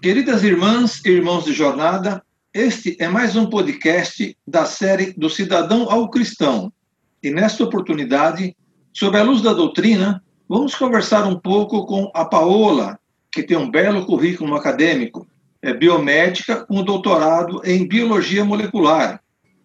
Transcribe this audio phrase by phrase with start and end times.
[0.00, 2.22] Queridas irmãs e irmãos de jornada,
[2.54, 6.72] este é mais um podcast da série Do Cidadão ao Cristão.
[7.20, 8.56] E nesta oportunidade,
[8.92, 12.96] sob a luz da doutrina, vamos conversar um pouco com a Paola,
[13.32, 15.26] que tem um belo currículo acadêmico.
[15.60, 19.20] É biomédica com doutorado em biologia molecular,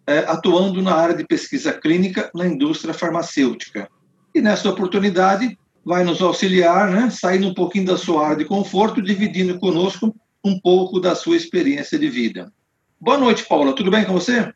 [0.08, 3.88] é, atuando na área de pesquisa clínica na indústria farmacêutica.
[4.34, 5.56] E nesta oportunidade,
[5.86, 10.60] vai nos auxiliar, né, saindo um pouquinho da sua área de conforto, dividindo conosco um
[10.60, 12.52] pouco da sua experiência de vida.
[13.00, 13.74] Boa noite, Paula.
[13.74, 14.54] Tudo bem com você?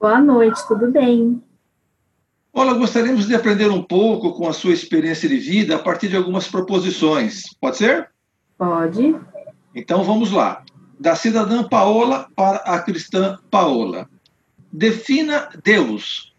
[0.00, 1.42] Boa noite, tudo bem.
[2.52, 6.16] Paula, gostaríamos de aprender um pouco com a sua experiência de vida a partir de
[6.16, 7.42] algumas proposições.
[7.60, 8.10] Pode ser?
[8.56, 9.16] Pode.
[9.74, 10.64] Então vamos lá.
[10.98, 14.08] Da cidadã Paola para a cristã Paola.
[14.72, 16.34] Defina Deus.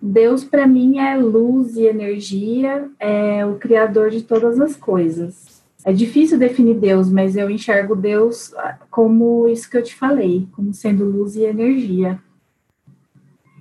[0.00, 5.55] Deus para mim é luz e energia, é o criador de todas as coisas.
[5.86, 10.48] É difícil definir Deus, mas eu enxergo Deus ah, como isso que eu te falei,
[10.50, 12.20] como sendo luz e energia.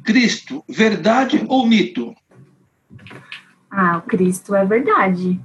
[0.03, 2.15] Cristo, verdade ou mito?
[3.69, 5.39] Ah, o Cristo é verdade.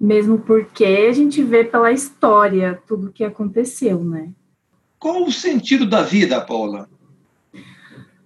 [0.00, 4.30] Mesmo porque a gente vê pela história tudo o que aconteceu, né?
[4.98, 6.88] Qual o sentido da vida, Paula?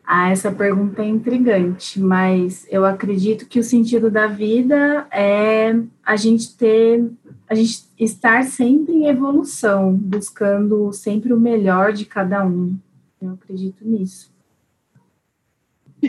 [0.07, 5.75] Ah, essa pergunta é intrigante, mas eu acredito que o sentido da vida é
[6.05, 7.11] a gente ter,
[7.49, 12.77] a gente estar sempre em evolução, buscando sempre o melhor de cada um.
[13.21, 14.35] Eu acredito nisso.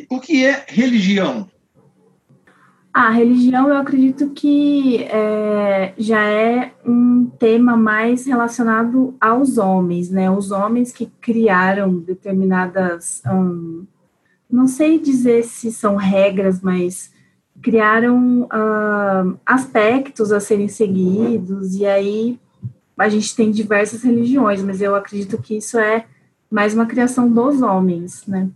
[0.09, 1.49] O que é religião?
[2.93, 10.31] A religião, eu acredito que é, já é um tema mais relacionado aos homens, né?
[10.31, 13.85] Os homens que criaram determinadas, um,
[14.49, 17.11] não sei dizer se são regras, mas
[17.61, 22.39] criaram uh, aspectos a serem seguidos, e aí
[22.97, 26.05] a gente tem diversas religiões, mas eu acredito que isso é
[26.49, 28.49] mais uma criação dos homens, né?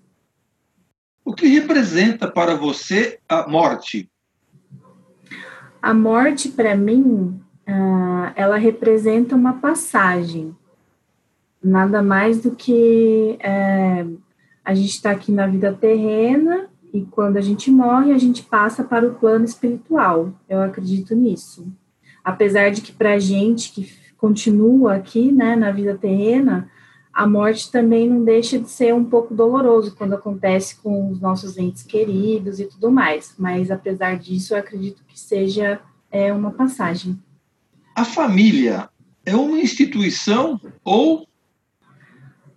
[1.24, 4.09] O que representa para você a morte?
[5.81, 10.56] A morte, para mim, uh, ela representa uma passagem.
[11.64, 14.18] Nada mais do que uh,
[14.66, 18.84] a gente está aqui na vida terrena e quando a gente morre, a gente passa
[18.84, 20.34] para o plano espiritual.
[20.50, 21.68] Eu acredito nisso.
[22.24, 26.69] Apesar de que para a gente que continua aqui, né, na vida terrena,
[27.13, 31.57] a morte também não deixa de ser um pouco doloroso quando acontece com os nossos
[31.57, 33.34] entes queridos e tudo mais.
[33.38, 35.80] Mas apesar disso, eu acredito que seja
[36.12, 37.19] é, uma passagem.
[37.96, 38.90] A família
[39.25, 41.28] é uma instituição ou?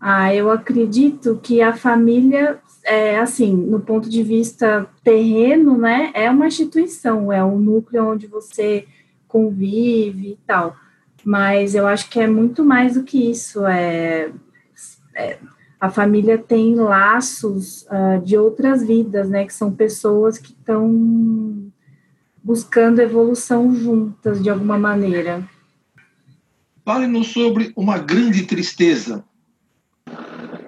[0.07, 6.31] Ah, eu acredito que a família é assim, no ponto de vista terreno, né, é
[6.31, 8.87] uma instituição, é um núcleo onde você
[9.27, 10.77] convive e tal
[11.25, 13.67] mas eu acho que é muito mais do que isso.
[13.67, 14.31] É,
[15.17, 15.39] é
[15.81, 19.45] a família tem laços uh, de outras vidas, né?
[19.45, 21.71] Que são pessoas que estão
[22.43, 25.47] buscando evolução juntas de alguma maneira.
[26.85, 29.25] Fale-nos sobre uma grande tristeza.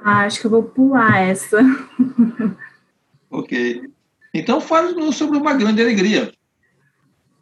[0.08, 1.58] Ah, acho que eu vou pular essa.
[3.28, 3.90] ok.
[4.32, 6.32] Então fale-nos sobre uma grande alegria.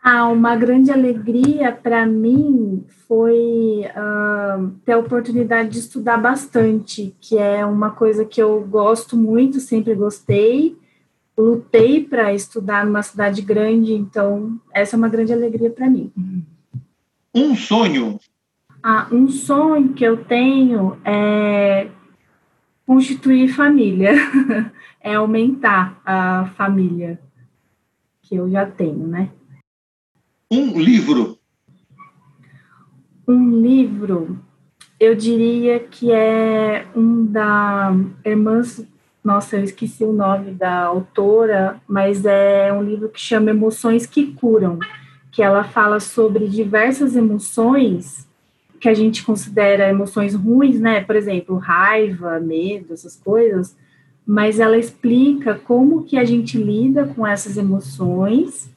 [0.03, 7.37] Ah, uma grande alegria para mim foi uh, ter a oportunidade de estudar bastante, que
[7.37, 10.75] é uma coisa que eu gosto muito, sempre gostei.
[11.37, 16.11] Lutei para estudar numa cidade grande, então essa é uma grande alegria para mim.
[17.35, 18.19] Um sonho.
[18.83, 21.89] Ah, um sonho que eu tenho é
[22.87, 24.13] constituir família,
[25.01, 27.19] é aumentar a família
[28.23, 29.31] que eu já tenho, né?
[30.51, 31.39] Um livro.
[33.27, 34.39] Um livro,
[35.01, 37.93] eu diria que é um da
[38.25, 38.63] irmã.
[39.23, 44.33] Nossa, eu esqueci o nome da autora, mas é um livro que chama Emoções que
[44.33, 44.79] Curam,
[45.33, 48.29] que ela fala sobre diversas emoções
[48.85, 51.01] que a gente considera emoções ruins, né?
[51.01, 53.75] Por exemplo, raiva, medo, essas coisas,
[54.27, 58.71] mas ela explica como que a gente lida com essas emoções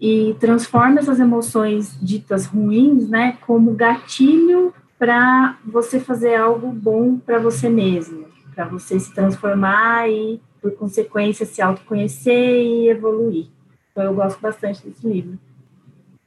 [0.00, 7.38] e transforma essas emoções ditas ruins, né, como gatilho para você fazer algo bom para
[7.38, 8.24] você mesmo,
[8.54, 13.48] para você se transformar e, por consequência, se autoconhecer e evoluir.
[13.92, 15.38] Então, eu gosto bastante desse livro.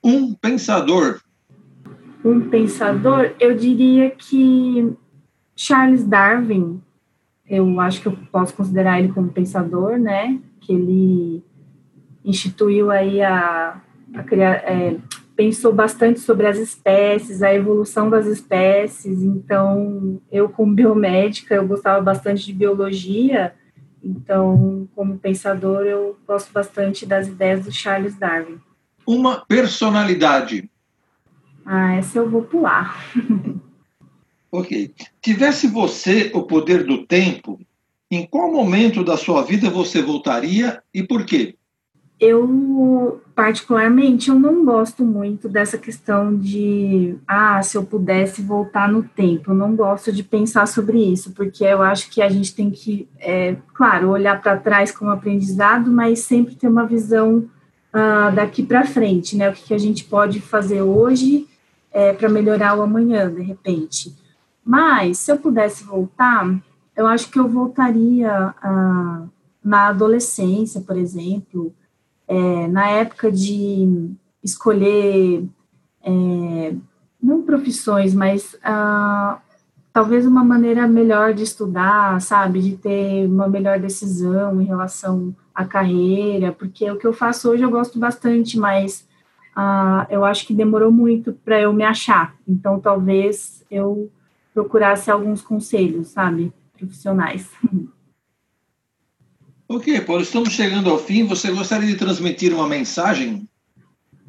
[0.04, 1.20] Um pensador.
[2.24, 4.94] Um pensador, eu diria que
[5.56, 6.82] Charles Darwin,
[7.50, 10.40] eu acho que eu posso considerar ele como pensador, né?
[10.62, 11.44] Que ele
[12.24, 13.82] instituiu aí a,
[14.14, 14.98] a criar, é,
[15.36, 19.24] pensou bastante sobre as espécies, a evolução das espécies.
[19.24, 23.54] Então, eu como biomédica, eu gostava bastante de biologia.
[24.04, 28.60] Então, como pensador, eu gosto bastante das ideias do Charles Darwin.
[29.08, 30.70] Uma personalidade.
[31.72, 32.98] Ah, essa eu vou pular.
[34.52, 34.92] ok.
[35.22, 37.60] Tivesse você o poder do tempo,
[38.10, 41.54] em qual momento da sua vida você voltaria e por quê?
[42.20, 49.04] Eu, particularmente, eu não gosto muito dessa questão de, ah, se eu pudesse voltar no
[49.04, 49.52] tempo.
[49.52, 53.08] Eu não gosto de pensar sobre isso, porque eu acho que a gente tem que,
[53.20, 57.48] é, claro, olhar para trás como aprendizado, mas sempre ter uma visão
[57.94, 59.52] ah, daqui para frente, né?
[59.52, 61.48] O que, que, a gente pode fazer hoje
[61.92, 64.16] é, para melhorar o amanhã, de repente.
[64.64, 66.60] Mas, se eu pudesse voltar,
[66.96, 69.24] eu acho que eu voltaria ah,
[69.64, 71.74] na adolescência, por exemplo,
[72.28, 74.12] é, na época de
[74.44, 75.46] escolher,
[76.04, 76.76] é,
[77.22, 79.40] não profissões, mas ah,
[79.92, 85.66] talvez uma maneira melhor de estudar, sabe, de ter uma melhor decisão em relação à
[85.66, 89.06] carreira, porque o que eu faço hoje eu gosto bastante, mas
[89.62, 94.10] ah, eu acho que demorou muito para eu me achar, então talvez eu
[94.54, 97.50] procurasse alguns conselhos, sabe, profissionais.
[99.72, 101.28] Ok, Paulo, estamos chegando ao fim.
[101.28, 103.48] Você gostaria de transmitir uma mensagem?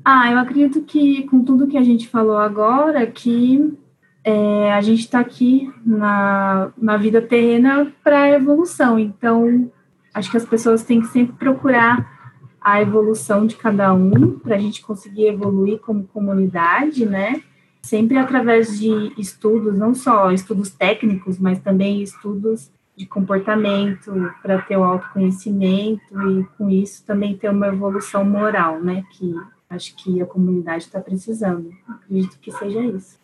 [0.04, 3.72] Ah, eu acredito que com tudo que a gente falou agora, que
[4.22, 8.98] é, a gente está aqui na, na vida terrena para evolução.
[8.98, 9.72] Então,
[10.12, 12.19] acho que as pessoas têm que sempre procurar
[12.60, 17.42] a evolução de cada um para a gente conseguir evoluir como comunidade, né?
[17.82, 24.12] Sempre através de estudos, não só estudos técnicos, mas também estudos de comportamento,
[24.42, 29.02] para ter o autoconhecimento e com isso também ter uma evolução moral, né?
[29.12, 29.34] Que
[29.70, 31.72] acho que a comunidade está precisando.
[31.88, 33.18] Acredito que seja isso.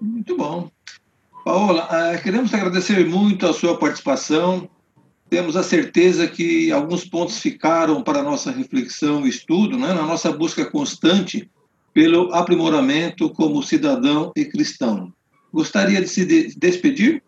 [0.00, 0.68] Muito bom.
[1.44, 4.68] Paola, eh, queremos agradecer muito a sua participação.
[5.28, 10.02] Temos a certeza que alguns pontos ficaram para a nossa reflexão e estudo, né, na
[10.02, 11.50] nossa busca constante
[11.92, 15.12] pelo aprimoramento como cidadão e cristão.
[15.52, 17.22] Gostaria de se despedir?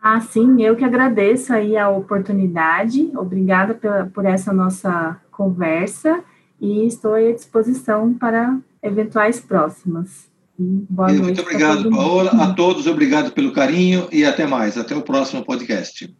[0.00, 3.10] Ah, sim, eu que agradeço aí a oportunidade.
[3.16, 6.22] Obrigada pela, por essa nossa conversa
[6.60, 10.28] e estou à disposição para eventuais próximas.
[10.58, 11.36] boa Muito noite.
[11.36, 12.30] Muito obrigado, Paola.
[12.30, 14.78] A todos, obrigado pelo carinho e até mais.
[14.78, 16.14] Até o próximo podcast.